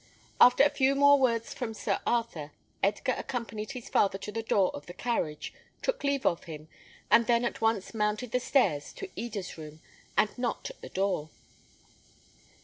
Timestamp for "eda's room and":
9.15-10.35